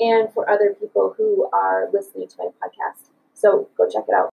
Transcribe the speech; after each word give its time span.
and 0.00 0.32
for 0.32 0.48
other 0.48 0.74
people 0.80 1.14
who 1.16 1.48
are 1.52 1.88
listening 1.92 2.26
to 2.26 2.36
my 2.38 2.46
podcast. 2.46 3.10
So 3.34 3.68
go 3.76 3.86
check 3.86 4.04
it 4.08 4.14
out. 4.14 4.30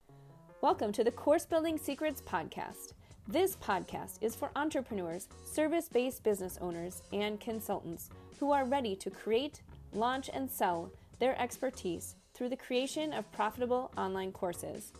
Welcome 0.61 0.91
to 0.93 1.03
the 1.03 1.12
Course 1.12 1.45
Building 1.45 1.77
Secrets 1.77 2.21
Podcast. 2.21 2.93
This 3.27 3.55
podcast 3.57 4.18
is 4.21 4.35
for 4.35 4.49
entrepreneurs, 4.55 5.27
service 5.45 5.87
based 5.87 6.23
business 6.23 6.57
owners, 6.62 7.03
and 7.13 7.40
consultants 7.40 8.09
who 8.40 8.51
are 8.51 8.65
ready 8.65 8.95
to 8.95 9.12
create, 9.12 9.62
launch, 9.93 10.29
and 10.34 10.49
sell 10.49 10.91
their 11.20 11.40
expertise 11.40 12.15
through 12.34 12.49
the 12.49 12.57
creation 12.57 13.13
of 13.13 13.31
profitable 13.31 13.91
online 13.98 14.31
courses. 14.31 14.91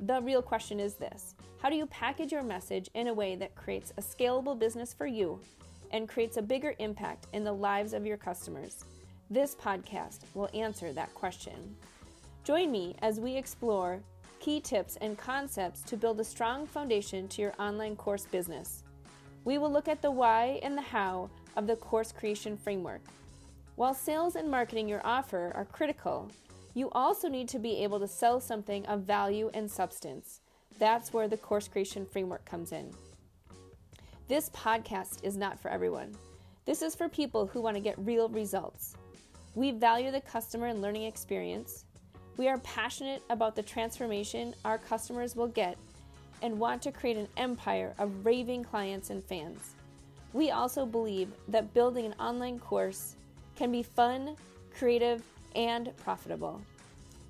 The 0.00 0.20
real 0.20 0.42
question 0.42 0.80
is 0.80 0.94
this 0.94 1.36
How 1.62 1.70
do 1.70 1.76
you 1.76 1.86
package 1.86 2.32
your 2.32 2.42
message 2.42 2.90
in 2.94 3.06
a 3.06 3.14
way 3.14 3.36
that 3.36 3.54
creates 3.54 3.92
a 3.96 4.02
scalable 4.02 4.58
business 4.58 4.92
for 4.92 5.06
you 5.06 5.38
and 5.92 6.08
creates 6.08 6.36
a 6.36 6.42
bigger 6.42 6.74
impact 6.80 7.28
in 7.32 7.44
the 7.44 7.52
lives 7.52 7.92
of 7.92 8.04
your 8.04 8.16
customers? 8.16 8.84
This 9.28 9.56
podcast 9.56 10.20
will 10.34 10.48
answer 10.54 10.92
that 10.92 11.12
question. 11.14 11.74
Join 12.44 12.70
me 12.70 12.94
as 13.02 13.18
we 13.18 13.34
explore 13.34 14.00
key 14.38 14.60
tips 14.60 14.96
and 15.00 15.18
concepts 15.18 15.82
to 15.82 15.96
build 15.96 16.20
a 16.20 16.24
strong 16.24 16.64
foundation 16.64 17.26
to 17.28 17.42
your 17.42 17.52
online 17.58 17.96
course 17.96 18.24
business. 18.24 18.84
We 19.44 19.58
will 19.58 19.72
look 19.72 19.88
at 19.88 20.00
the 20.00 20.12
why 20.12 20.60
and 20.62 20.78
the 20.78 20.82
how 20.82 21.28
of 21.56 21.66
the 21.66 21.74
course 21.74 22.12
creation 22.12 22.56
framework. 22.56 23.00
While 23.74 23.94
sales 23.94 24.36
and 24.36 24.48
marketing 24.48 24.88
your 24.88 25.04
offer 25.04 25.50
are 25.56 25.64
critical, 25.64 26.30
you 26.74 26.88
also 26.90 27.28
need 27.28 27.48
to 27.48 27.58
be 27.58 27.82
able 27.82 27.98
to 27.98 28.06
sell 28.06 28.40
something 28.40 28.86
of 28.86 29.00
value 29.02 29.50
and 29.54 29.68
substance. 29.68 30.40
That's 30.78 31.12
where 31.12 31.26
the 31.26 31.36
course 31.36 31.66
creation 31.66 32.06
framework 32.06 32.44
comes 32.44 32.70
in. 32.70 32.92
This 34.28 34.50
podcast 34.50 35.24
is 35.24 35.36
not 35.36 35.58
for 35.58 35.68
everyone. 35.68 36.14
This 36.64 36.80
is 36.80 36.94
for 36.94 37.08
people 37.08 37.48
who 37.48 37.60
want 37.60 37.76
to 37.76 37.82
get 37.82 37.98
real 37.98 38.28
results. 38.28 38.94
We 39.56 39.70
value 39.70 40.10
the 40.10 40.20
customer 40.20 40.66
and 40.66 40.82
learning 40.82 41.04
experience. 41.04 41.86
We 42.36 42.46
are 42.46 42.58
passionate 42.58 43.22
about 43.30 43.56
the 43.56 43.62
transformation 43.62 44.54
our 44.66 44.76
customers 44.76 45.34
will 45.34 45.48
get 45.48 45.78
and 46.42 46.60
want 46.60 46.82
to 46.82 46.92
create 46.92 47.16
an 47.16 47.28
empire 47.38 47.94
of 47.98 48.26
raving 48.26 48.64
clients 48.64 49.08
and 49.08 49.24
fans. 49.24 49.70
We 50.34 50.50
also 50.50 50.84
believe 50.84 51.30
that 51.48 51.72
building 51.72 52.04
an 52.04 52.12
online 52.20 52.58
course 52.58 53.16
can 53.56 53.72
be 53.72 53.82
fun, 53.82 54.36
creative, 54.76 55.22
and 55.54 55.90
profitable. 55.96 56.60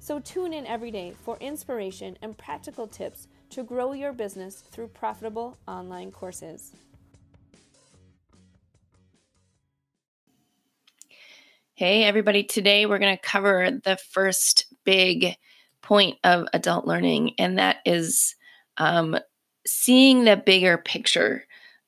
So 0.00 0.18
tune 0.18 0.52
in 0.52 0.66
every 0.66 0.90
day 0.90 1.14
for 1.22 1.36
inspiration 1.38 2.18
and 2.22 2.36
practical 2.36 2.88
tips 2.88 3.28
to 3.50 3.62
grow 3.62 3.92
your 3.92 4.12
business 4.12 4.56
through 4.72 4.88
profitable 4.88 5.56
online 5.68 6.10
courses. 6.10 6.72
Hey, 11.78 12.04
everybody. 12.04 12.42
Today 12.42 12.86
we're 12.86 12.98
going 12.98 13.14
to 13.14 13.22
cover 13.22 13.70
the 13.70 13.98
first 13.98 14.64
big 14.84 15.36
point 15.82 16.16
of 16.24 16.46
adult 16.54 16.86
learning, 16.86 17.34
and 17.36 17.58
that 17.58 17.80
is 17.84 18.34
um, 18.78 19.18
seeing 19.66 20.24
the 20.24 20.38
bigger 20.38 20.78
picture. 20.78 21.44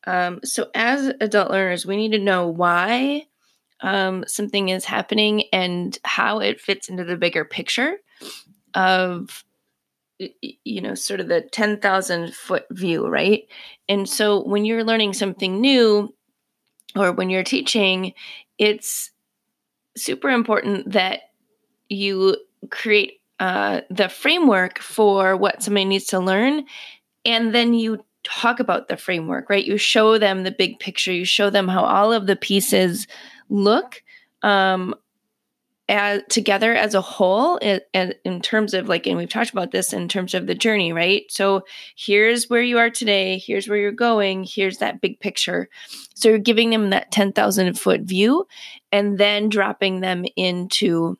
Um, 0.06 0.40
so, 0.44 0.68
as 0.74 1.14
adult 1.22 1.50
learners, 1.50 1.86
we 1.86 1.96
need 1.96 2.12
to 2.12 2.18
know 2.18 2.48
why 2.48 3.28
um, 3.80 4.24
something 4.26 4.68
is 4.68 4.84
happening 4.84 5.44
and 5.54 5.98
how 6.04 6.40
it 6.40 6.60
fits 6.60 6.90
into 6.90 7.04
the 7.04 7.16
bigger 7.16 7.46
picture 7.46 7.96
of 8.74 9.42
you 10.18 10.82
know 10.82 10.94
sort 10.94 11.20
of 11.20 11.28
the 11.28 11.40
10,000 11.40 12.34
foot 12.34 12.66
view 12.72 13.06
right 13.06 13.44
and 13.88 14.06
so 14.06 14.44
when 14.44 14.66
you're 14.66 14.84
learning 14.84 15.12
something 15.12 15.60
new 15.60 16.12
or 16.96 17.12
when 17.12 17.30
you're 17.30 17.44
teaching 17.44 18.12
it's 18.58 19.12
super 19.98 20.28
important 20.28 20.92
that 20.92 21.20
you 21.88 22.36
create 22.70 23.20
uh, 23.40 23.82
the 23.90 24.08
framework 24.08 24.78
for 24.78 25.36
what 25.36 25.62
somebody 25.62 25.84
needs 25.84 26.06
to 26.06 26.18
learn 26.18 26.64
and 27.24 27.54
then 27.54 27.74
you 27.74 28.04
talk 28.24 28.60
about 28.60 28.88
the 28.88 28.96
framework 28.96 29.48
right? 29.48 29.64
You 29.64 29.78
show 29.78 30.18
them 30.18 30.42
the 30.42 30.50
big 30.50 30.78
picture. 30.78 31.12
You 31.12 31.24
show 31.24 31.50
them 31.50 31.68
how 31.68 31.84
all 31.84 32.12
of 32.12 32.26
the 32.26 32.36
pieces 32.36 33.06
look 33.48 34.02
um, 34.42 34.94
as 35.88 36.22
together 36.28 36.74
as 36.74 36.94
a 36.94 37.00
whole 37.00 37.56
in, 37.58 37.80
in 38.24 38.40
terms 38.40 38.74
of 38.74 38.88
like 38.88 39.06
and 39.06 39.16
we've 39.16 39.28
talked 39.28 39.50
about 39.50 39.70
this 39.70 39.92
in 39.92 40.08
terms 40.08 40.34
of 40.34 40.46
the 40.46 40.54
journey 40.54 40.92
right? 40.92 41.24
So 41.30 41.62
here's 41.96 42.50
where 42.50 42.62
you 42.62 42.78
are 42.78 42.90
today 42.90 43.38
here's 43.38 43.68
where 43.68 43.78
you're 43.78 43.92
going 43.92 44.44
here's 44.44 44.78
that 44.78 45.00
big 45.00 45.20
picture. 45.20 45.68
So 46.14 46.28
you're 46.28 46.38
giving 46.38 46.70
them 46.70 46.90
that 46.90 47.12
10,000 47.12 47.78
foot 47.78 48.02
view 48.02 48.46
and 48.92 49.18
then 49.18 49.48
dropping 49.48 50.00
them 50.00 50.24
into 50.36 51.16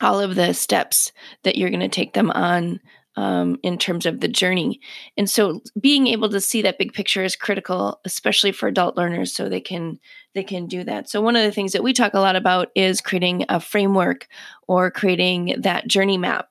all 0.00 0.20
of 0.20 0.34
the 0.34 0.52
steps 0.52 1.12
that 1.44 1.56
you're 1.56 1.70
going 1.70 1.80
to 1.80 1.88
take 1.88 2.12
them 2.12 2.30
on 2.30 2.80
um, 3.16 3.58
in 3.62 3.78
terms 3.78 4.06
of 4.06 4.20
the 4.20 4.28
journey. 4.28 4.80
And 5.16 5.28
so 5.28 5.60
being 5.78 6.06
able 6.06 6.28
to 6.30 6.40
see 6.40 6.62
that 6.62 6.78
big 6.78 6.92
picture 6.92 7.22
is 7.22 7.36
critical, 7.36 8.00
especially 8.04 8.52
for 8.52 8.68
adult 8.68 8.96
learners, 8.96 9.34
so 9.34 9.48
they 9.48 9.60
can 9.60 9.98
they 10.34 10.42
can 10.42 10.66
do 10.66 10.82
that. 10.84 11.10
So 11.10 11.20
one 11.20 11.36
of 11.36 11.42
the 11.42 11.52
things 11.52 11.72
that 11.72 11.82
we 11.82 11.92
talk 11.92 12.14
a 12.14 12.20
lot 12.20 12.36
about 12.36 12.70
is 12.74 13.00
creating 13.00 13.44
a 13.48 13.60
framework 13.60 14.26
or 14.66 14.90
creating 14.90 15.56
that 15.60 15.86
journey 15.86 16.18
map, 16.18 16.48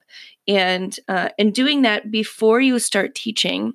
and 0.48 0.96
uh, 1.08 1.30
and 1.40 1.54
doing 1.54 1.82
that 1.82 2.12
before 2.12 2.62
you 2.62 2.78
start 2.80 3.16
teaching, 3.16 3.74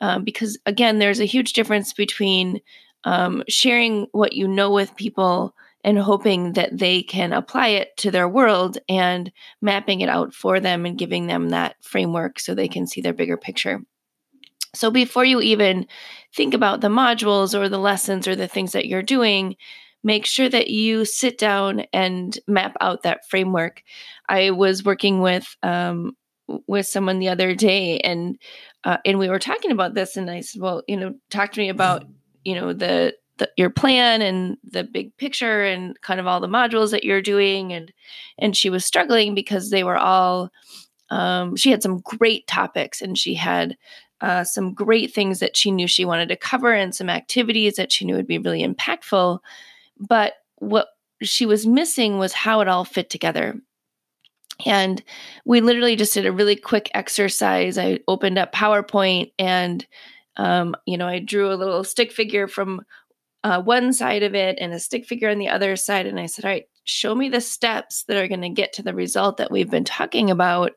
um, 0.00 0.24
because 0.24 0.58
again, 0.66 0.98
there's 0.98 1.20
a 1.20 1.24
huge 1.24 1.52
difference 1.52 1.92
between 1.92 2.60
um, 3.04 3.44
sharing 3.48 4.08
what 4.12 4.32
you 4.32 4.48
know 4.48 4.70
with 4.70 4.96
people 4.96 5.54
and 5.86 5.96
hoping 6.00 6.54
that 6.54 6.76
they 6.76 7.00
can 7.00 7.32
apply 7.32 7.68
it 7.68 7.96
to 7.96 8.10
their 8.10 8.28
world 8.28 8.76
and 8.88 9.30
mapping 9.62 10.00
it 10.00 10.08
out 10.08 10.34
for 10.34 10.58
them 10.58 10.84
and 10.84 10.98
giving 10.98 11.28
them 11.28 11.50
that 11.50 11.76
framework 11.80 12.40
so 12.40 12.54
they 12.54 12.66
can 12.66 12.88
see 12.88 13.00
their 13.00 13.12
bigger 13.12 13.36
picture. 13.36 13.80
So 14.74 14.90
before 14.90 15.24
you 15.24 15.40
even 15.40 15.86
think 16.34 16.54
about 16.54 16.80
the 16.80 16.88
modules 16.88 17.58
or 17.58 17.68
the 17.68 17.78
lessons 17.78 18.26
or 18.26 18.34
the 18.34 18.48
things 18.48 18.72
that 18.72 18.86
you're 18.86 19.00
doing, 19.00 19.54
make 20.02 20.26
sure 20.26 20.48
that 20.48 20.68
you 20.70 21.04
sit 21.04 21.38
down 21.38 21.84
and 21.92 22.36
map 22.48 22.76
out 22.80 23.04
that 23.04 23.28
framework. 23.30 23.84
I 24.28 24.50
was 24.50 24.84
working 24.84 25.20
with 25.20 25.46
um, 25.62 26.16
with 26.66 26.86
someone 26.86 27.20
the 27.20 27.28
other 27.28 27.54
day, 27.54 28.00
and 28.00 28.36
uh, 28.84 28.98
and 29.04 29.18
we 29.18 29.28
were 29.28 29.38
talking 29.38 29.70
about 29.70 29.94
this, 29.94 30.16
and 30.16 30.30
I 30.30 30.40
said, 30.40 30.60
"Well, 30.60 30.82
you 30.86 30.96
know, 30.96 31.14
talk 31.30 31.52
to 31.52 31.60
me 31.60 31.68
about 31.68 32.04
you 32.44 32.54
know 32.54 32.72
the 32.72 33.14
the, 33.38 33.50
your 33.56 33.70
plan 33.70 34.22
and 34.22 34.56
the 34.64 34.84
big 34.84 35.16
picture 35.16 35.64
and 35.64 36.00
kind 36.00 36.20
of 36.20 36.26
all 36.26 36.40
the 36.40 36.48
modules 36.48 36.90
that 36.90 37.04
you're 37.04 37.22
doing. 37.22 37.72
And 37.72 37.92
and 38.38 38.56
she 38.56 38.70
was 38.70 38.84
struggling 38.84 39.34
because 39.34 39.70
they 39.70 39.84
were 39.84 39.98
all 39.98 40.50
um, 41.10 41.56
she 41.56 41.70
had 41.70 41.82
some 41.82 42.00
great 42.00 42.46
topics 42.46 43.00
and 43.00 43.16
she 43.16 43.34
had 43.34 43.76
uh, 44.20 44.44
some 44.44 44.72
great 44.72 45.12
things 45.12 45.40
that 45.40 45.56
she 45.56 45.70
knew 45.70 45.86
she 45.86 46.04
wanted 46.04 46.28
to 46.28 46.36
cover 46.36 46.72
and 46.72 46.94
some 46.94 47.10
activities 47.10 47.76
that 47.76 47.92
she 47.92 48.04
knew 48.04 48.16
would 48.16 48.26
be 48.26 48.38
really 48.38 48.66
impactful. 48.66 49.38
But 50.00 50.34
what 50.56 50.88
she 51.22 51.46
was 51.46 51.66
missing 51.66 52.18
was 52.18 52.32
how 52.32 52.60
it 52.60 52.68
all 52.68 52.84
fit 52.84 53.10
together. 53.10 53.54
And 54.64 55.02
we 55.44 55.60
literally 55.60 55.96
just 55.96 56.14
did 56.14 56.24
a 56.24 56.32
really 56.32 56.56
quick 56.56 56.90
exercise. 56.94 57.76
I 57.76 58.00
opened 58.08 58.38
up 58.38 58.52
powerpoint 58.52 59.32
and 59.38 59.86
um, 60.36 60.76
you 60.86 60.98
know 60.98 61.06
i 61.06 61.18
drew 61.18 61.52
a 61.52 61.54
little 61.54 61.84
stick 61.84 62.12
figure 62.12 62.46
from 62.46 62.82
uh, 63.46 63.62
one 63.62 63.92
side 63.92 64.24
of 64.24 64.34
it 64.34 64.58
and 64.60 64.72
a 64.72 64.80
stick 64.80 65.06
figure 65.06 65.30
on 65.30 65.38
the 65.38 65.48
other 65.48 65.76
side. 65.76 66.04
And 66.04 66.18
I 66.18 66.26
said, 66.26 66.44
all 66.44 66.50
right, 66.50 66.64
show 66.82 67.14
me 67.14 67.28
the 67.28 67.40
steps 67.40 68.02
that 68.08 68.16
are 68.16 68.26
going 68.26 68.40
to 68.40 68.48
get 68.48 68.72
to 68.72 68.82
the 68.82 68.92
result 68.92 69.36
that 69.36 69.52
we've 69.52 69.70
been 69.70 69.84
talking 69.84 70.32
about. 70.32 70.72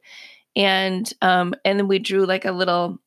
And 0.56 1.12
um, 1.24 1.56
and 1.66 1.80
then 1.80 1.88
we 1.88 1.98
drew 1.98 2.28
like 2.28 2.46
a 2.46 2.52
little 2.52 3.00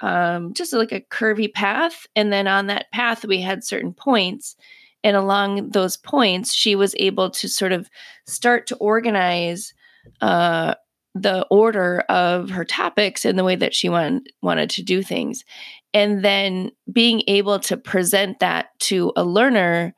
um, 0.00 0.54
just 0.54 0.72
like 0.72 0.92
a 0.92 1.02
curvy 1.02 1.52
path. 1.52 2.06
And 2.16 2.32
then 2.32 2.46
on 2.46 2.68
that 2.68 2.90
path 2.92 3.26
we 3.26 3.42
had 3.42 3.62
certain 3.62 3.92
points. 3.92 4.56
And 5.02 5.18
along 5.18 5.68
those 5.72 5.98
points 5.98 6.54
she 6.54 6.74
was 6.74 6.94
able 6.98 7.28
to 7.32 7.46
sort 7.46 7.72
of 7.72 7.90
start 8.26 8.66
to 8.68 8.76
organize 8.76 9.74
uh, 10.22 10.76
the 11.14 11.46
order 11.50 12.00
of 12.08 12.48
her 12.48 12.64
topics 12.64 13.26
and 13.26 13.38
the 13.38 13.44
way 13.44 13.56
that 13.56 13.74
she 13.74 13.90
want, 13.90 14.30
wanted 14.40 14.70
to 14.70 14.82
do 14.82 15.02
things 15.02 15.44
and 15.94 16.24
then 16.24 16.72
being 16.92 17.22
able 17.28 17.58
to 17.60 17.76
present 17.76 18.40
that 18.40 18.78
to 18.80 19.12
a 19.16 19.24
learner 19.24 19.94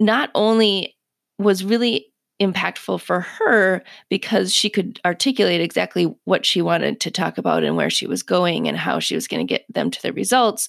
not 0.00 0.30
only 0.34 0.96
was 1.38 1.64
really 1.64 2.06
impactful 2.40 3.00
for 3.00 3.20
her 3.20 3.82
because 4.08 4.54
she 4.54 4.70
could 4.70 5.00
articulate 5.04 5.60
exactly 5.60 6.14
what 6.24 6.46
she 6.46 6.62
wanted 6.62 7.00
to 7.00 7.10
talk 7.10 7.36
about 7.36 7.64
and 7.64 7.76
where 7.76 7.90
she 7.90 8.06
was 8.06 8.22
going 8.22 8.68
and 8.68 8.76
how 8.76 9.00
she 9.00 9.16
was 9.16 9.26
going 9.26 9.44
to 9.44 9.52
get 9.52 9.64
them 9.68 9.90
to 9.90 10.00
the 10.02 10.12
results 10.12 10.68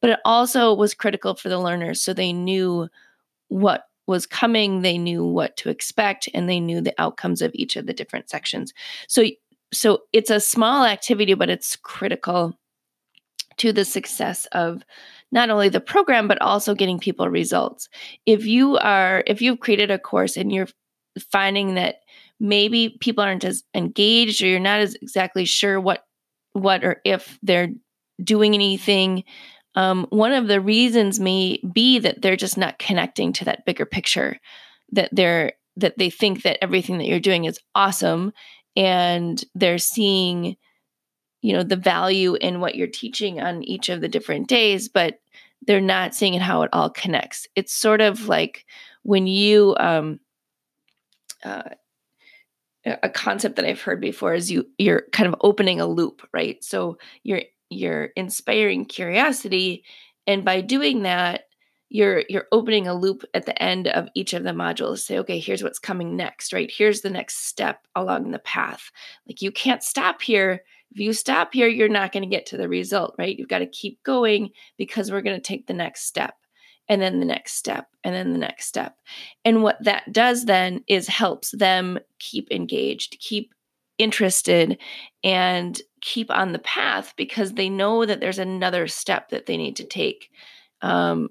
but 0.00 0.10
it 0.10 0.20
also 0.24 0.72
was 0.74 0.94
critical 0.94 1.34
for 1.34 1.50
the 1.50 1.58
learners. 1.58 2.00
So 2.00 2.14
they 2.14 2.32
knew 2.32 2.88
what 3.48 3.84
was 4.06 4.26
coming 4.26 4.82
they 4.82 4.98
knew 4.98 5.24
what 5.24 5.56
to 5.58 5.68
expect 5.68 6.28
and 6.34 6.48
they 6.48 6.58
knew 6.58 6.80
the 6.80 6.94
outcomes 6.98 7.42
of 7.42 7.52
each 7.54 7.76
of 7.76 7.86
the 7.86 7.92
different 7.92 8.30
sections. 8.30 8.72
So 9.06 9.24
so 9.72 10.02
it's 10.12 10.30
a 10.30 10.40
small 10.40 10.84
activity 10.84 11.34
but 11.34 11.50
it's 11.50 11.76
critical 11.76 12.58
to 13.60 13.72
the 13.72 13.84
success 13.84 14.46
of 14.52 14.82
not 15.32 15.50
only 15.50 15.68
the 15.68 15.80
program 15.80 16.26
but 16.26 16.40
also 16.40 16.74
getting 16.74 16.98
people 16.98 17.28
results. 17.28 17.88
If 18.26 18.46
you 18.46 18.78
are 18.78 19.22
if 19.26 19.42
you've 19.42 19.60
created 19.60 19.90
a 19.90 19.98
course 19.98 20.36
and 20.36 20.50
you're 20.50 20.68
finding 21.30 21.74
that 21.74 21.96
maybe 22.38 22.96
people 23.00 23.22
aren't 23.22 23.44
as 23.44 23.62
engaged 23.74 24.42
or 24.42 24.46
you're 24.46 24.60
not 24.60 24.80
as 24.80 24.94
exactly 24.96 25.44
sure 25.44 25.78
what 25.78 26.04
what 26.54 26.82
or 26.82 27.00
if 27.04 27.38
they're 27.42 27.68
doing 28.22 28.54
anything 28.54 29.24
um, 29.76 30.06
one 30.10 30.32
of 30.32 30.48
the 30.48 30.60
reasons 30.60 31.20
may 31.20 31.60
be 31.72 32.00
that 32.00 32.22
they're 32.22 32.36
just 32.36 32.58
not 32.58 32.78
connecting 32.78 33.32
to 33.32 33.44
that 33.44 33.64
bigger 33.64 33.86
picture 33.86 34.38
that 34.92 35.10
they're 35.12 35.52
that 35.76 35.98
they 35.98 36.10
think 36.10 36.42
that 36.42 36.58
everything 36.62 36.98
that 36.98 37.06
you're 37.06 37.20
doing 37.20 37.44
is 37.44 37.60
awesome 37.74 38.32
and 38.74 39.44
they're 39.54 39.78
seeing 39.78 40.56
you 41.42 41.52
know 41.52 41.62
the 41.62 41.76
value 41.76 42.34
in 42.36 42.60
what 42.60 42.74
you're 42.74 42.86
teaching 42.86 43.40
on 43.40 43.62
each 43.62 43.88
of 43.88 44.00
the 44.00 44.08
different 44.08 44.48
days 44.48 44.88
but 44.88 45.20
they're 45.66 45.80
not 45.80 46.14
seeing 46.14 46.34
it 46.34 46.42
how 46.42 46.62
it 46.62 46.70
all 46.72 46.90
connects 46.90 47.46
it's 47.56 47.72
sort 47.72 48.00
of 48.00 48.28
like 48.28 48.66
when 49.02 49.26
you 49.26 49.74
um, 49.78 50.20
uh, 51.44 51.62
a 52.84 53.08
concept 53.08 53.56
that 53.56 53.64
I've 53.64 53.82
heard 53.82 54.00
before 54.00 54.34
is 54.34 54.50
you 54.50 54.66
you're 54.78 55.04
kind 55.12 55.28
of 55.28 55.36
opening 55.42 55.80
a 55.80 55.86
loop, 55.86 56.26
right? 56.32 56.62
So 56.64 56.98
you're 57.22 57.42
you're 57.68 58.06
inspiring 58.16 58.84
curiosity, 58.86 59.84
and 60.26 60.44
by 60.44 60.60
doing 60.60 61.02
that, 61.02 61.44
you're 61.88 62.24
you're 62.28 62.46
opening 62.52 62.86
a 62.86 62.94
loop 62.94 63.24
at 63.34 63.46
the 63.46 63.62
end 63.62 63.88
of 63.88 64.08
each 64.14 64.32
of 64.32 64.44
the 64.44 64.50
modules. 64.50 65.00
Say, 65.00 65.18
okay, 65.18 65.38
here's 65.38 65.62
what's 65.62 65.78
coming 65.78 66.16
next, 66.16 66.52
right? 66.52 66.72
Here's 66.74 67.02
the 67.02 67.10
next 67.10 67.46
step 67.46 67.86
along 67.94 68.30
the 68.30 68.38
path. 68.38 68.90
Like 69.26 69.42
you 69.42 69.52
can't 69.52 69.82
stop 69.82 70.22
here. 70.22 70.62
If 70.92 71.00
you 71.00 71.12
stop 71.12 71.52
here, 71.52 71.68
you're 71.68 71.88
not 71.88 72.12
going 72.12 72.22
to 72.22 72.28
get 72.28 72.46
to 72.46 72.56
the 72.56 72.68
result, 72.68 73.14
right? 73.18 73.36
You've 73.36 73.48
got 73.48 73.60
to 73.60 73.66
keep 73.66 74.02
going 74.02 74.50
because 74.76 75.10
we're 75.10 75.22
going 75.22 75.36
to 75.36 75.42
take 75.42 75.66
the 75.66 75.74
next 75.74 76.02
step 76.02 76.34
and 76.88 77.00
then 77.00 77.20
the 77.20 77.26
next 77.26 77.54
step 77.54 77.86
and 78.02 78.14
then 78.14 78.32
the 78.32 78.38
next 78.38 78.66
step. 78.66 78.96
And 79.44 79.62
what 79.62 79.82
that 79.84 80.12
does 80.12 80.46
then 80.46 80.82
is 80.88 81.06
helps 81.06 81.52
them 81.52 82.00
keep 82.18 82.50
engaged, 82.50 83.18
keep 83.20 83.54
interested 83.98 84.78
and 85.22 85.80
keep 86.00 86.30
on 86.30 86.52
the 86.52 86.58
path 86.58 87.14
because 87.16 87.52
they 87.52 87.68
know 87.68 88.04
that 88.04 88.18
there's 88.18 88.38
another 88.38 88.88
step 88.88 89.28
that 89.28 89.46
they 89.46 89.56
need 89.56 89.76
to 89.76 89.84
take 89.84 90.30
um, 90.82 91.28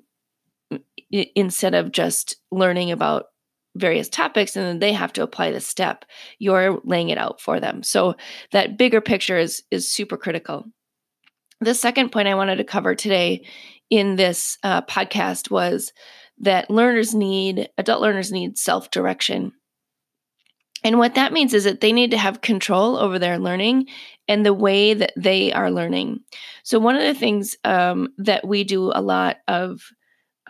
instead 1.36 1.74
of 1.74 1.92
just 1.92 2.36
learning 2.52 2.92
about 2.92 3.26
various 3.76 4.10
topics 4.10 4.56
and 4.56 4.66
then 4.66 4.80
they 4.80 4.94
have 4.94 5.14
to 5.14 5.24
apply 5.24 5.52
the 5.52 5.60
step 5.60 6.06
you're 6.40 6.82
laying 6.84 7.10
it 7.10 7.18
out 7.18 7.40
for 7.40 7.60
them 7.60 7.84
so 7.84 8.16
that 8.52 8.78
bigger 8.78 9.02
picture 9.02 9.38
is 9.38 9.64
is 9.72 9.90
super 9.90 10.18
critical 10.18 10.66
the 11.62 11.74
second 11.74 12.12
point 12.12 12.28
i 12.28 12.36
wanted 12.36 12.58
to 12.58 12.64
cover 12.64 12.96
today 12.96 13.46
in 13.90 14.16
this 14.16 14.58
uh, 14.64 14.82
podcast 14.84 15.50
was 15.50 15.94
that 16.40 16.70
learners 16.70 17.14
need, 17.14 17.70
adult 17.78 18.02
learners 18.02 18.32
need 18.32 18.58
self 18.58 18.92
direction. 18.92 19.54
And 20.84 20.98
what 20.98 21.16
that 21.16 21.34
means 21.34 21.54
is 21.54 21.66
that 21.66 21.82
they 21.82 21.92
need 21.92 22.12
to 22.12 22.18
have 22.18 22.40
control 22.40 22.96
over 22.96 23.20
their 23.20 23.38
learning 23.38 23.88
and 24.30 24.46
the 24.46 24.54
way 24.54 24.94
that 24.94 25.12
they 25.18 25.52
are 25.52 25.70
learning. 25.70 26.22
So, 26.64 26.80
one 26.80 26.96
of 26.96 27.02
the 27.02 27.14
things 27.14 27.58
um, 27.66 28.10
that 28.18 28.48
we 28.48 28.64
do 28.64 28.92
a 28.94 29.02
lot 29.02 29.38
of 29.48 29.82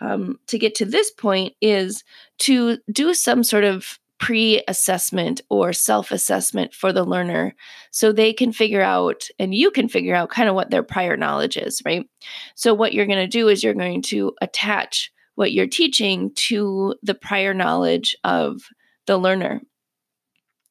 um, 0.00 0.38
to 0.46 0.58
get 0.58 0.74
to 0.76 0.84
this 0.84 1.10
point 1.10 1.54
is 1.60 2.04
to 2.38 2.78
do 2.90 3.14
some 3.14 3.44
sort 3.44 3.64
of 3.64 3.98
pre 4.18 4.62
assessment 4.68 5.40
or 5.48 5.72
self 5.72 6.12
assessment 6.12 6.74
for 6.74 6.92
the 6.92 7.04
learner 7.04 7.54
so 7.90 8.12
they 8.12 8.32
can 8.32 8.52
figure 8.52 8.82
out 8.82 9.24
and 9.38 9.54
you 9.54 9.70
can 9.70 9.88
figure 9.88 10.14
out 10.14 10.30
kind 10.30 10.48
of 10.48 10.54
what 10.54 10.70
their 10.70 10.82
prior 10.82 11.16
knowledge 11.16 11.56
is, 11.56 11.82
right? 11.84 12.08
So, 12.54 12.74
what 12.74 12.92
you're 12.92 13.06
going 13.06 13.18
to 13.18 13.26
do 13.26 13.48
is 13.48 13.64
you're 13.64 13.74
going 13.74 14.02
to 14.02 14.32
attach 14.40 15.10
what 15.34 15.52
you're 15.52 15.66
teaching 15.66 16.32
to 16.34 16.94
the 17.02 17.14
prior 17.14 17.54
knowledge 17.54 18.14
of 18.24 18.60
the 19.06 19.16
learner. 19.16 19.62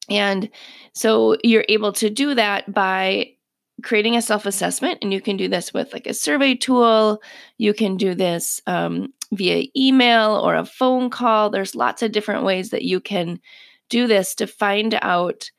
And 0.08 0.50
so 0.92 1.36
you're 1.44 1.64
able 1.68 1.92
to 1.94 2.10
do 2.10 2.34
that 2.34 2.72
by 2.72 3.32
creating 3.82 4.16
a 4.16 4.22
self 4.22 4.46
assessment, 4.46 4.98
and 5.02 5.12
you 5.12 5.20
can 5.20 5.36
do 5.36 5.48
this 5.48 5.72
with 5.72 5.92
like 5.92 6.06
a 6.06 6.14
survey 6.14 6.54
tool. 6.54 7.22
You 7.58 7.74
can 7.74 7.96
do 7.96 8.14
this 8.14 8.60
um, 8.66 9.12
via 9.32 9.64
email 9.76 10.36
or 10.36 10.54
a 10.54 10.64
phone 10.64 11.10
call. 11.10 11.50
There's 11.50 11.74
lots 11.74 12.02
of 12.02 12.12
different 12.12 12.44
ways 12.44 12.70
that 12.70 12.82
you 12.82 13.00
can 13.00 13.40
do 13.88 14.06
this 14.06 14.34
to 14.36 14.46
find 14.46 14.98
out 15.02 15.50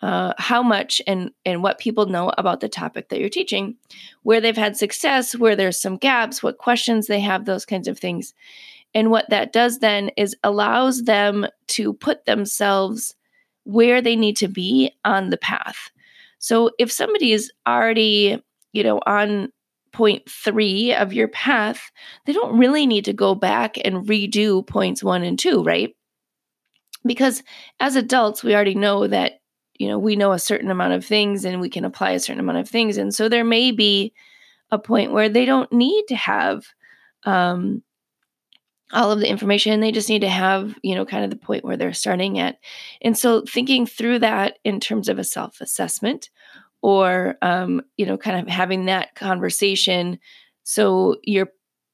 uh, 0.00 0.32
how 0.38 0.62
much 0.62 1.02
and 1.06 1.30
and 1.44 1.62
what 1.62 1.78
people 1.78 2.06
know 2.06 2.30
about 2.38 2.60
the 2.60 2.68
topic 2.68 3.08
that 3.08 3.18
you're 3.18 3.28
teaching, 3.28 3.76
where 4.22 4.40
they've 4.40 4.56
had 4.56 4.76
success, 4.76 5.34
where 5.34 5.56
there's 5.56 5.80
some 5.80 5.96
gaps, 5.96 6.42
what 6.42 6.58
questions 6.58 7.06
they 7.06 7.20
have, 7.20 7.44
those 7.44 7.64
kinds 7.64 7.88
of 7.88 7.98
things. 7.98 8.34
And 8.94 9.10
what 9.10 9.28
that 9.30 9.52
does 9.52 9.80
then 9.80 10.10
is 10.16 10.36
allows 10.42 11.02
them 11.02 11.46
to 11.68 11.92
put 11.94 12.24
themselves 12.24 13.14
where 13.64 14.00
they 14.00 14.16
need 14.16 14.36
to 14.38 14.48
be 14.48 14.92
on 15.04 15.30
the 15.30 15.36
path. 15.36 15.90
So 16.48 16.70
if 16.78 16.90
somebody 16.90 17.32
is 17.32 17.52
already, 17.66 18.42
you 18.72 18.82
know, 18.82 19.00
on 19.04 19.52
point 19.92 20.22
three 20.30 20.94
of 20.94 21.12
your 21.12 21.28
path, 21.28 21.90
they 22.24 22.32
don't 22.32 22.56
really 22.56 22.86
need 22.86 23.04
to 23.04 23.12
go 23.12 23.34
back 23.34 23.76
and 23.84 24.08
redo 24.08 24.66
points 24.66 25.04
one 25.04 25.22
and 25.22 25.38
two, 25.38 25.62
right? 25.62 25.94
Because 27.04 27.42
as 27.80 27.96
adults, 27.96 28.42
we 28.42 28.54
already 28.54 28.74
know 28.74 29.06
that, 29.06 29.40
you 29.78 29.88
know, 29.88 29.98
we 29.98 30.16
know 30.16 30.32
a 30.32 30.38
certain 30.38 30.70
amount 30.70 30.94
of 30.94 31.04
things 31.04 31.44
and 31.44 31.60
we 31.60 31.68
can 31.68 31.84
apply 31.84 32.12
a 32.12 32.18
certain 32.18 32.40
amount 32.40 32.60
of 32.60 32.68
things. 32.70 32.96
And 32.96 33.14
so 33.14 33.28
there 33.28 33.44
may 33.44 33.70
be 33.70 34.14
a 34.70 34.78
point 34.78 35.12
where 35.12 35.28
they 35.28 35.44
don't 35.44 35.70
need 35.70 36.06
to 36.08 36.16
have 36.16 36.64
um, 37.24 37.82
all 38.92 39.12
of 39.12 39.20
the 39.20 39.28
information. 39.28 39.80
They 39.80 39.92
just 39.92 40.08
need 40.08 40.20
to 40.20 40.28
have, 40.28 40.74
you 40.82 40.94
know, 40.94 41.04
kind 41.04 41.24
of 41.24 41.30
the 41.30 41.36
point 41.36 41.64
where 41.64 41.76
they're 41.76 41.92
starting 41.92 42.38
at. 42.38 42.58
And 43.02 43.16
so 43.16 43.42
thinking 43.42 43.86
through 43.86 44.20
that 44.20 44.58
in 44.64 44.80
terms 44.80 45.08
of 45.08 45.18
a 45.18 45.24
self 45.24 45.60
assessment 45.60 46.30
or, 46.80 47.36
um, 47.42 47.82
you 47.96 48.06
know, 48.06 48.16
kind 48.16 48.38
of 48.40 48.48
having 48.48 48.86
that 48.86 49.14
conversation. 49.14 50.18
So 50.64 51.16
you're 51.22 51.50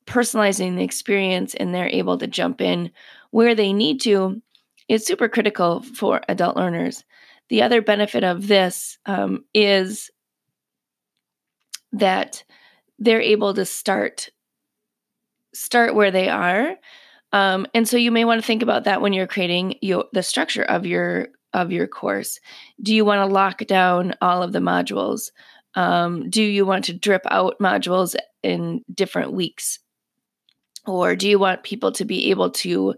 personalizing 0.06 0.76
the 0.76 0.84
experience 0.84 1.54
and 1.54 1.74
they're 1.74 1.88
able 1.88 2.18
to 2.18 2.26
jump 2.26 2.60
in 2.60 2.90
where 3.30 3.54
they 3.54 3.72
need 3.72 4.00
to 4.02 4.40
is 4.88 5.06
super 5.06 5.28
critical 5.28 5.82
for 5.82 6.20
adult 6.28 6.56
learners. 6.56 7.04
The 7.48 7.62
other 7.62 7.80
benefit 7.82 8.24
of 8.24 8.46
this 8.46 8.98
um, 9.06 9.44
is 9.54 10.10
that 11.92 12.44
they're 12.98 13.20
able 13.20 13.54
to 13.54 13.64
start 13.64 14.30
start 15.54 15.94
where 15.94 16.10
they 16.10 16.28
are. 16.28 16.76
Um, 17.32 17.66
and 17.74 17.88
so 17.88 17.96
you 17.96 18.10
may 18.10 18.24
want 18.24 18.40
to 18.40 18.46
think 18.46 18.62
about 18.62 18.84
that 18.84 19.00
when 19.00 19.12
you're 19.12 19.26
creating 19.26 19.76
your, 19.80 20.04
the 20.12 20.22
structure 20.22 20.62
of 20.62 20.86
your 20.86 21.28
of 21.52 21.70
your 21.70 21.86
course. 21.86 22.40
Do 22.82 22.94
you 22.94 23.04
want 23.04 23.20
to 23.20 23.32
lock 23.32 23.64
down 23.66 24.14
all 24.20 24.42
of 24.42 24.52
the 24.52 24.58
modules? 24.58 25.30
Um, 25.74 26.28
do 26.28 26.42
you 26.42 26.66
want 26.66 26.84
to 26.86 26.92
drip 26.92 27.22
out 27.30 27.58
modules 27.60 28.16
in 28.42 28.84
different 28.92 29.32
weeks? 29.32 29.78
Or 30.86 31.16
do 31.16 31.28
you 31.28 31.38
want 31.38 31.62
people 31.62 31.92
to 31.92 32.04
be 32.04 32.30
able 32.30 32.50
to 32.50 32.94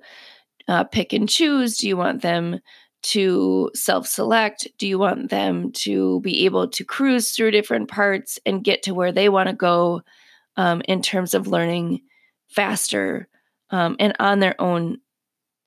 uh, 0.68 0.84
pick 0.84 1.12
and 1.12 1.28
choose? 1.28 1.76
Do 1.76 1.86
you 1.86 1.96
want 1.96 2.22
them 2.22 2.60
to 3.02 3.70
self 3.74 4.06
select? 4.06 4.66
Do 4.78 4.88
you 4.88 4.98
want 4.98 5.30
them 5.30 5.70
to 5.72 6.20
be 6.20 6.44
able 6.44 6.68
to 6.68 6.84
cruise 6.84 7.30
through 7.30 7.52
different 7.52 7.88
parts 7.88 8.38
and 8.44 8.64
get 8.64 8.82
to 8.84 8.94
where 8.94 9.12
they 9.12 9.28
want 9.28 9.48
to 9.48 9.54
go 9.54 10.02
um, 10.56 10.82
in 10.88 11.02
terms 11.02 11.34
of 11.34 11.46
learning 11.46 12.00
faster 12.48 13.28
um, 13.70 13.96
and 13.98 14.14
on 14.18 14.38
their 14.38 14.60
own 14.60 14.98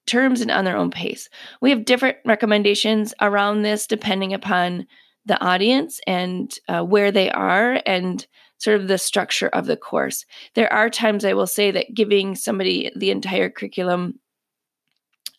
terms 0.08 0.42
and 0.42 0.50
on 0.50 0.66
their 0.66 0.78
own 0.78 0.90
pace. 0.90 1.30
We 1.62 1.70
have 1.70 1.86
different 1.86 2.18
recommendations 2.26 3.14
around 3.22 3.62
this 3.62 3.86
depending 3.86 4.34
upon 4.34 4.88
the 5.26 5.40
audience 5.42 6.00
and 6.08 6.52
uh, 6.68 6.82
where 6.82 7.12
they 7.12 7.30
are 7.30 7.82
and 7.86 8.26
sort 8.58 8.80
of 8.80 8.88
the 8.88 8.98
structure 8.98 9.48
of 9.48 9.68
the 9.68 9.78
course. 9.78 10.26
There 10.56 10.72
are 10.74 10.90
times 10.90 11.24
I 11.24 11.34
will 11.34 11.48
say 11.48 11.72
that 11.72 11.94
giving 11.94 12.36
somebody 12.36 12.92
the 12.96 13.12
entire 13.12 13.50
curriculum 13.50 14.20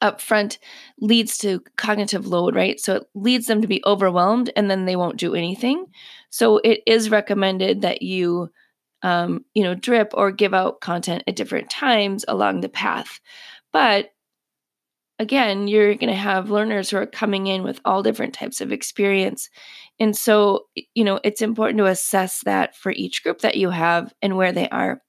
up 0.00 0.20
front 0.20 0.58
leads 1.00 1.36
to 1.38 1.62
cognitive 1.76 2.26
load, 2.26 2.54
right? 2.54 2.80
So 2.80 2.96
it 2.96 3.06
leads 3.14 3.46
them 3.46 3.60
to 3.60 3.68
be 3.68 3.82
overwhelmed 3.84 4.50
and 4.56 4.70
then 4.70 4.86
they 4.86 4.96
won't 4.96 5.18
do 5.18 5.34
anything. 5.34 5.86
So 6.30 6.58
it 6.58 6.80
is 6.86 7.10
recommended 7.10 7.82
that 7.82 8.00
you 8.00 8.50
um, 9.02 9.44
you 9.54 9.62
know, 9.62 9.74
drip 9.74 10.12
or 10.14 10.30
give 10.30 10.54
out 10.54 10.80
content 10.80 11.24
at 11.26 11.36
different 11.36 11.70
times 11.70 12.24
along 12.28 12.60
the 12.60 12.68
path. 12.68 13.20
But 13.72 14.10
again, 15.18 15.68
you're 15.68 15.94
going 15.94 16.10
to 16.10 16.14
have 16.14 16.50
learners 16.50 16.90
who 16.90 16.96
are 16.96 17.06
coming 17.06 17.46
in 17.46 17.62
with 17.62 17.80
all 17.84 18.02
different 18.02 18.34
types 18.34 18.60
of 18.60 18.72
experience. 18.72 19.50
And 19.98 20.16
so, 20.16 20.66
you 20.94 21.04
know, 21.04 21.20
it's 21.22 21.42
important 21.42 21.78
to 21.78 21.86
assess 21.86 22.40
that 22.44 22.74
for 22.74 22.90
each 22.92 23.22
group 23.22 23.40
that 23.40 23.56
you 23.56 23.70
have 23.70 24.14
and 24.22 24.36
where 24.36 24.52
they 24.52 24.68
are. 24.70 25.02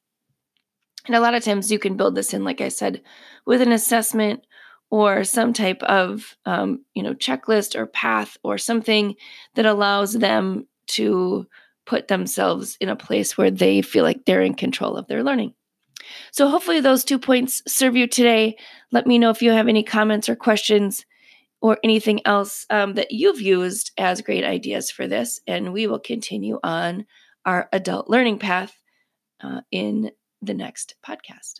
And 1.07 1.15
a 1.15 1.21
lot 1.21 1.33
of 1.33 1.43
times 1.43 1.71
you 1.71 1.79
can 1.79 1.98
build 1.98 2.15
this 2.15 2.33
in, 2.33 2.43
like 2.43 2.62
I 2.62 2.67
said, 2.67 3.01
with 3.45 3.62
an 3.62 3.71
assessment 3.71 4.45
or 4.89 5.24
some 5.24 5.53
type 5.53 5.81
of, 5.83 6.36
um, 6.45 6.83
you 6.93 7.01
know, 7.01 7.13
checklist 7.13 7.75
or 7.75 7.86
path 7.86 8.38
or 8.43 8.57
something 8.57 9.15
that 9.55 9.65
allows 9.65 10.13
them 10.13 10.67
to 10.88 11.48
put 11.91 12.07
themselves 12.07 12.77
in 12.79 12.88
a 12.88 12.95
place 12.95 13.38
where 13.38 13.51
they 13.51 13.81
feel 13.81 14.05
like 14.05 14.24
they're 14.24 14.41
in 14.41 14.53
control 14.53 14.95
of 14.95 15.07
their 15.07 15.24
learning. 15.24 15.53
So, 16.31 16.48
hopefully, 16.48 16.79
those 16.79 17.03
two 17.03 17.19
points 17.19 17.62
serve 17.67 17.98
you 17.98 18.07
today. 18.07 18.55
Let 18.93 19.05
me 19.05 19.19
know 19.19 19.29
if 19.29 19.41
you 19.41 19.51
have 19.51 19.67
any 19.67 19.83
comments 19.83 20.29
or 20.29 20.38
questions 20.38 21.05
or 21.60 21.77
anything 21.83 22.25
else 22.25 22.65
um, 22.69 22.93
that 22.93 23.12
you've 23.12 23.41
used 23.41 23.91
as 23.98 24.21
great 24.21 24.45
ideas 24.45 24.89
for 24.89 25.05
this. 25.05 25.41
And 25.48 25.74
we 25.74 25.86
will 25.86 26.00
continue 26.00 26.60
on 26.63 27.05
our 27.45 27.67
adult 27.74 28.10
learning 28.10 28.39
path 28.39 28.74
uh, 29.43 29.62
in 29.69 30.12
the 30.41 30.53
next 30.53 30.95
podcast. 31.05 31.60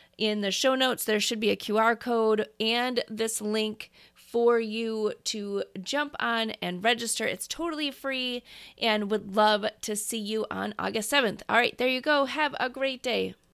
In 0.21 0.41
the 0.41 0.51
show 0.51 0.75
notes, 0.75 1.03
there 1.03 1.19
should 1.19 1.39
be 1.39 1.49
a 1.49 1.55
QR 1.55 1.99
code 1.99 2.47
and 2.59 3.03
this 3.09 3.41
link 3.41 3.89
for 4.13 4.59
you 4.59 5.13
to 5.23 5.63
jump 5.81 6.15
on 6.19 6.51
and 6.61 6.83
register. 6.83 7.25
It's 7.25 7.47
totally 7.47 7.89
free 7.89 8.43
and 8.79 9.09
would 9.09 9.35
love 9.35 9.65
to 9.81 9.95
see 9.95 10.19
you 10.19 10.45
on 10.51 10.75
August 10.77 11.11
7th. 11.11 11.41
All 11.49 11.55
right, 11.55 11.75
there 11.75 11.87
you 11.87 12.01
go. 12.01 12.25
Have 12.25 12.55
a 12.59 12.69
great 12.69 13.01
day. 13.01 13.33